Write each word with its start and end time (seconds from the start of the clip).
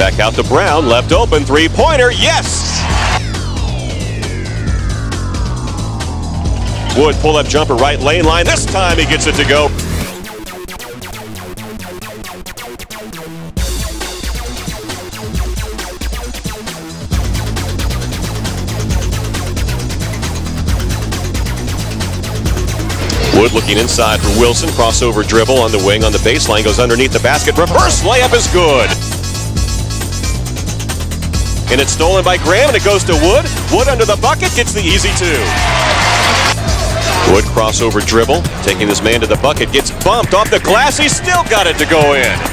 Back 0.00 0.18
out 0.18 0.32
to 0.36 0.42
Brown, 0.44 0.88
left 0.88 1.12
open, 1.12 1.44
three 1.44 1.68
pointer, 1.68 2.10
yes! 2.10 2.80
Wood 6.96 7.16
pull 7.16 7.36
up 7.36 7.44
jumper, 7.46 7.74
right 7.74 8.00
lane 8.00 8.24
line. 8.24 8.46
This 8.46 8.64
time 8.64 8.96
he 8.96 9.04
gets 9.04 9.26
it 9.26 9.34
to 9.34 9.44
go. 9.44 9.68
Wood 23.38 23.52
looking 23.52 23.76
inside 23.76 24.20
for 24.20 24.40
Wilson. 24.40 24.70
Crossover 24.70 25.28
dribble 25.28 25.58
on 25.58 25.70
the 25.70 25.82
wing 25.86 26.04
on 26.04 26.12
the 26.12 26.18
baseline. 26.18 26.64
Goes 26.64 26.80
underneath 26.80 27.12
the 27.12 27.20
basket. 27.20 27.58
Reverse 27.58 28.02
layup 28.02 28.34
is 28.34 28.46
good. 28.46 29.09
And 31.70 31.80
it's 31.80 31.92
stolen 31.92 32.24
by 32.24 32.36
Graham 32.36 32.68
and 32.68 32.76
it 32.76 32.84
goes 32.84 33.04
to 33.04 33.12
Wood. 33.12 33.46
Wood 33.70 33.86
under 33.86 34.04
the 34.04 34.18
bucket 34.20 34.50
gets 34.56 34.72
the 34.72 34.80
easy 34.80 35.10
two. 35.14 35.38
Wood 37.32 37.44
crossover 37.54 38.04
dribble. 38.04 38.42
Taking 38.64 38.88
this 38.88 39.00
man 39.02 39.20
to 39.20 39.26
the 39.26 39.36
bucket. 39.36 39.70
Gets 39.70 39.92
bumped 40.04 40.34
off 40.34 40.50
the 40.50 40.58
glass. 40.60 40.98
He's 40.98 41.14
still 41.14 41.44
got 41.44 41.68
it 41.68 41.78
to 41.78 41.86
go 41.86 42.14
in. 42.14 42.49